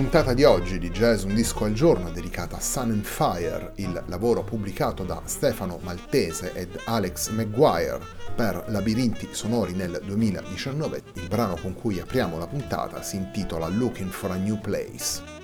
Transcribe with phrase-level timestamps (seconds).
[0.00, 4.02] Puntata di oggi di Jazz Un disco al giorno dedicata a Sun and Fire, il
[4.06, 8.00] lavoro pubblicato da Stefano Maltese ed Alex Maguire
[8.34, 11.02] per Labirinti sonori nel 2019.
[11.12, 15.39] Il brano con cui apriamo la puntata si intitola Looking for a New Place.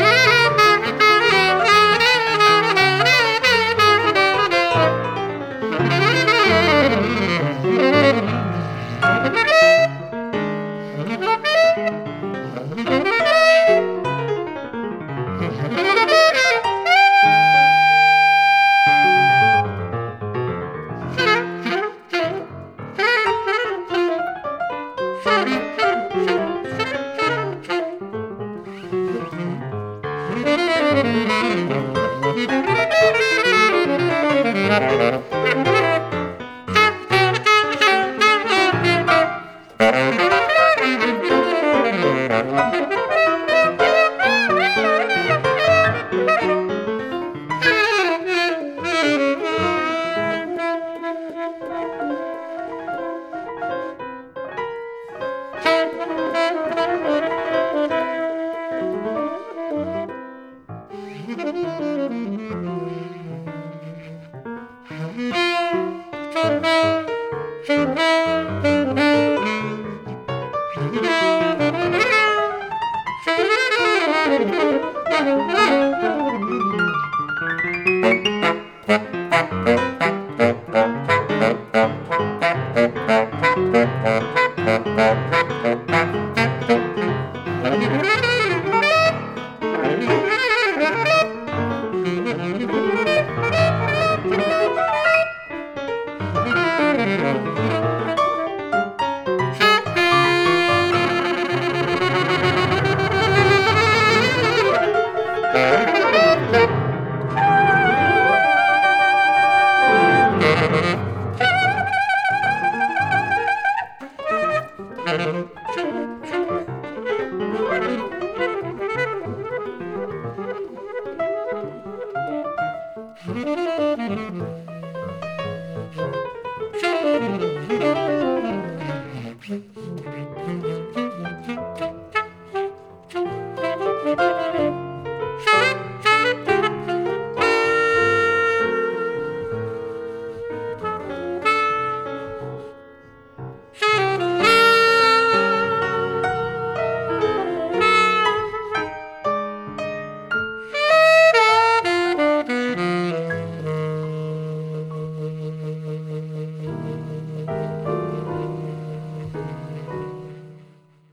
[0.00, 0.59] Música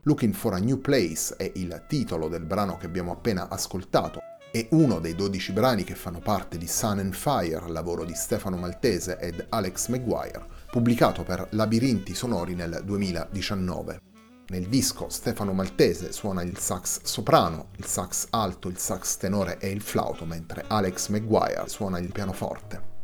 [0.08, 4.20] Looking for a New Place è il titolo del brano che abbiamo appena ascoltato.
[4.50, 8.56] È uno dei 12 brani che fanno parte di Sun and Fire, lavoro di Stefano
[8.56, 14.00] Maltese ed Alex Maguire, pubblicato per Labirinti Sonori nel 2019.
[14.46, 19.68] Nel disco Stefano Maltese suona il sax soprano, il sax alto, il sax tenore e
[19.68, 22.97] il flauto, mentre Alex Maguire suona il pianoforte.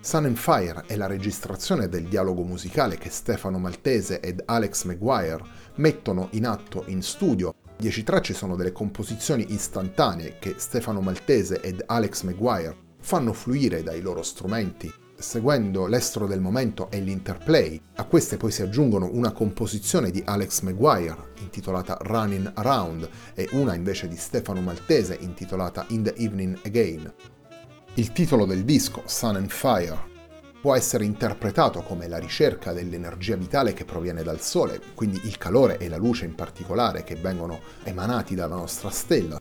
[0.00, 5.42] Sun and Fire è la registrazione del dialogo musicale che Stefano Maltese ed Alex Maguire
[5.76, 7.54] mettono in atto in studio.
[7.76, 14.00] Dieci tracce sono delle composizioni istantanee che Stefano Maltese ed Alex Maguire fanno fluire dai
[14.00, 17.80] loro strumenti, seguendo l'estro del momento e l'interplay.
[17.96, 23.74] A queste poi si aggiungono una composizione di Alex Maguire intitolata Running Around e una
[23.74, 27.12] invece di Stefano Maltese intitolata In the Evening Again.
[27.94, 30.16] Il titolo del disco, Sun and Fire,
[30.60, 35.78] può essere interpretato come la ricerca dell'energia vitale che proviene dal Sole, quindi il calore
[35.78, 39.40] e la luce in particolare che vengono emanati dalla nostra stella.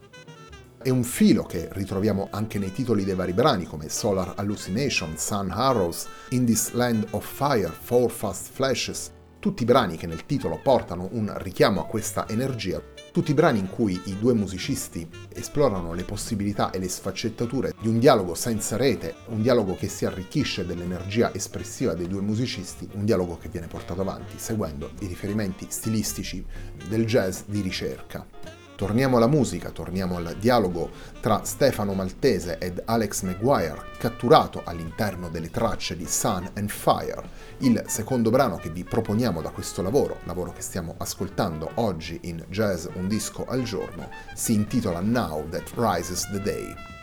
[0.81, 5.51] È un filo che ritroviamo anche nei titoli dei vari brani come Solar Hallucination, Sun
[5.51, 11.09] Arrows, In This Land of Fire, Four Fast Flashes, tutti brani che nel titolo portano
[11.11, 12.81] un richiamo a questa energia
[13.17, 17.87] tutti i brani in cui i due musicisti esplorano le possibilità e le sfaccettature di
[17.87, 23.05] un dialogo senza rete, un dialogo che si arricchisce dell'energia espressiva dei due musicisti, un
[23.05, 26.45] dialogo che viene portato avanti seguendo i riferimenti stilistici
[26.87, 28.56] del jazz di ricerca.
[28.77, 35.49] Torniamo alla musica, torniamo al dialogo tra Stefano Maltese ed Alex Maguire, catturato all'interno delle
[35.49, 37.27] tracce di Sun and Fire,
[37.61, 42.45] il secondo brano che vi proponiamo da questo lavoro, lavoro che stiamo ascoltando oggi in
[42.49, 46.96] Jazz Un disco al giorno, si intitola Now That Rises the Day.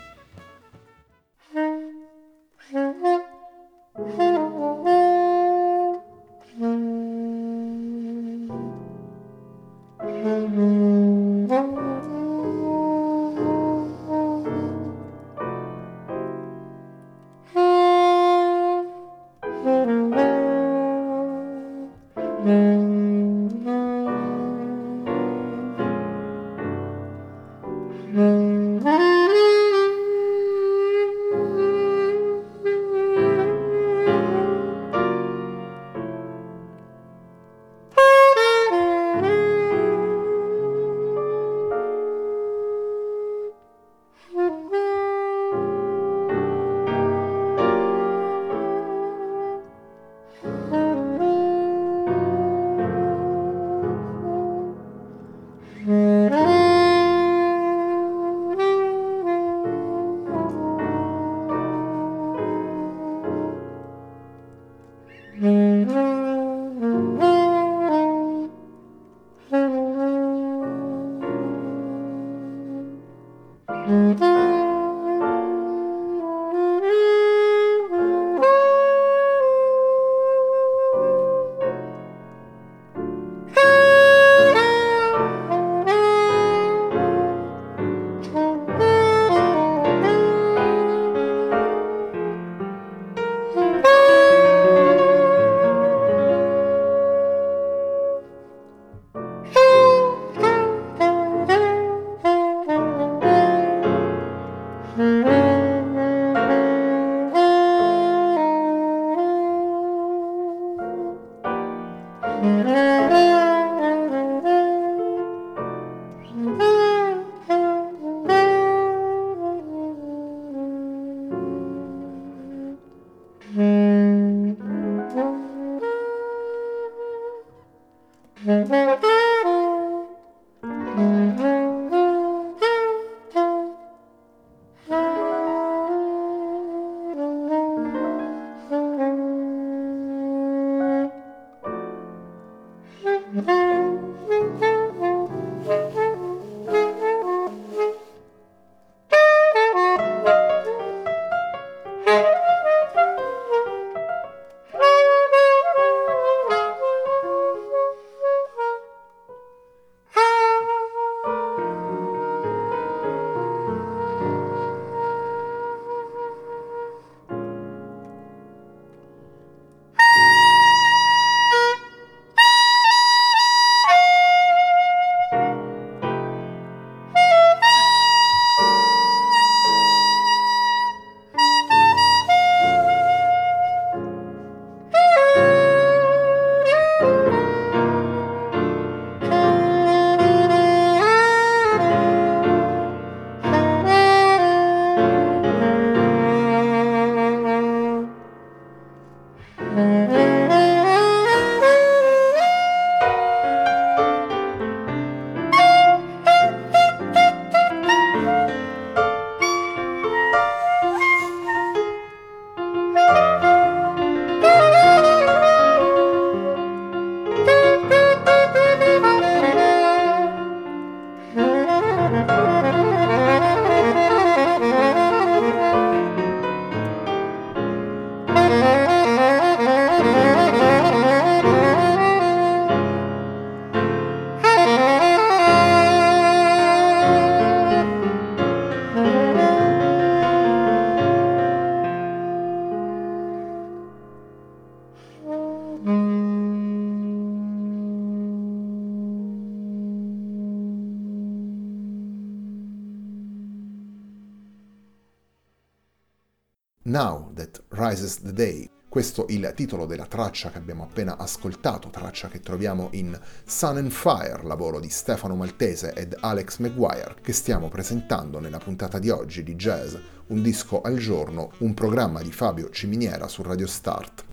[256.95, 258.69] Now That Rises the Day.
[258.87, 263.75] Questo è il titolo della traccia che abbiamo appena ascoltato, traccia che troviamo in Sun
[263.75, 269.09] and Fire, lavoro di Stefano Maltese ed Alex Maguire, che stiamo presentando nella puntata di
[269.09, 269.93] oggi di Jazz,
[270.27, 274.24] un disco al giorno, un programma di Fabio Ciminiera su Radio Start.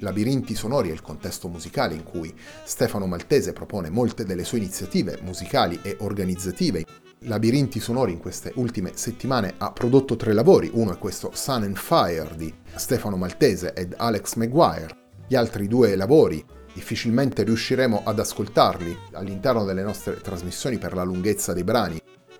[0.00, 2.34] Labirinti sonori è il contesto musicale in cui
[2.64, 6.84] Stefano Maltese propone molte delle sue iniziative musicali e organizzative.
[7.20, 11.76] Labirinti Sonori in queste ultime settimane ha prodotto tre lavori, uno è questo Sun and
[11.76, 14.94] Fire di Stefano Maltese ed Alex Maguire,
[15.26, 21.54] gli altri due lavori difficilmente riusciremo ad ascoltarli all'interno delle nostre trasmissioni per la lunghezza
[21.54, 21.98] dei brani,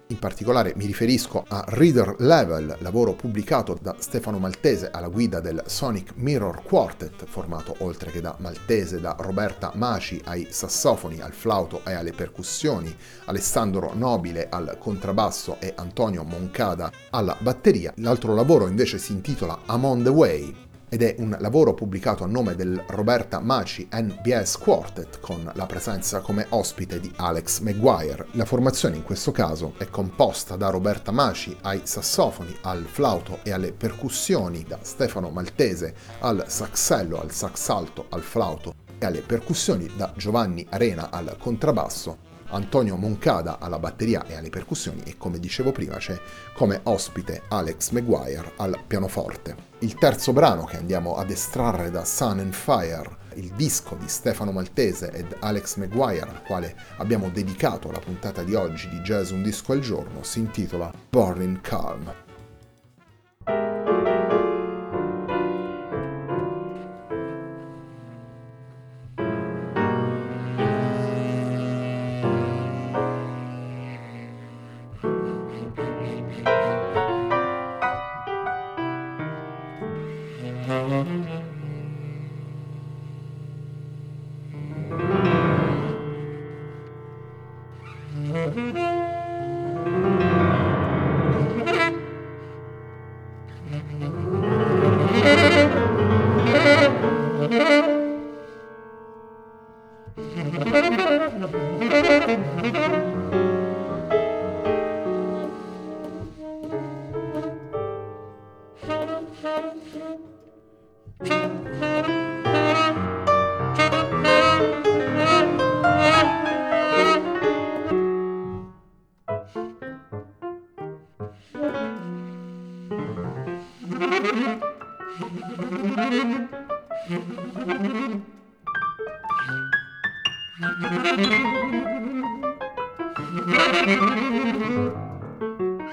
[0.08, 5.62] in particolare mi riferisco a Reader Level, lavoro pubblicato da Stefano Maltese alla guida del
[5.66, 11.80] Sonic Mirror Quartet, formato oltre che da Maltese da Roberta Maci ai sassofoni, al flauto
[11.84, 12.94] e alle percussioni,
[13.24, 17.92] Alessandro Nobile al contrabbasso e Antonio Moncada alla batteria.
[17.96, 20.54] L'altro lavoro invece si intitola I'm on the Way,
[20.96, 26.20] ed è un lavoro pubblicato a nome del Roberta Maci NBS Quartet con la presenza
[26.20, 28.28] come ospite di Alex Maguire.
[28.30, 33.52] La formazione in questo caso è composta da Roberta Maci ai sassofoni, al flauto e
[33.52, 39.90] alle percussioni, da Stefano Maltese al saxello, al sax alto, al flauto e alle percussioni,
[39.98, 45.72] da Giovanni Arena al contrabbasso Antonio Moncada alla batteria e alle percussioni e come dicevo
[45.72, 46.18] prima c'è
[46.54, 49.74] come ospite Alex Maguire al pianoforte.
[49.80, 54.52] Il terzo brano che andiamo ad estrarre da Sun and Fire, il disco di Stefano
[54.52, 59.42] Maltese ed Alex Maguire al quale abbiamo dedicato la puntata di oggi di Jazz Un
[59.42, 62.25] Disco al Giorno, si intitola Burning Calm.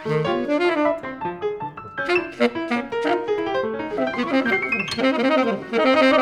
[0.05, 0.27] Thank
[5.73, 6.12] you.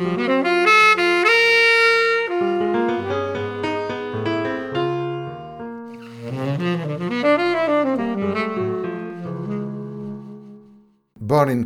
[0.00, 0.48] Burning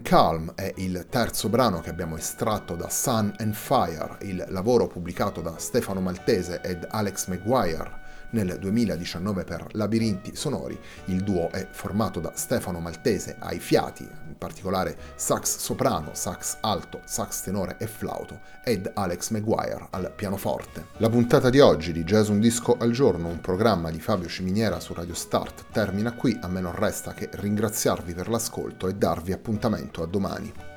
[0.03, 5.41] Calm è il terzo brano che abbiamo estratto da Sun and Fire, il lavoro pubblicato
[5.41, 8.04] da Stefano Maltese ed Alex Maguire
[8.35, 10.79] nel 2019 per Labirinti Sonori.
[11.07, 17.01] Il duo è formato da Stefano Maltese ai fiati, in particolare sax soprano, sax alto,
[17.05, 20.87] sax tenore e flauto, ed Alex Maguire al pianoforte.
[20.97, 24.81] La puntata di oggi di Jazz Un Disco al Giorno, un programma di Fabio Ciminiera
[24.81, 26.37] su Radio Start, termina qui.
[26.43, 30.74] A me non resta che ringraziarvi per l'ascolto e darvi appuntamento a domani.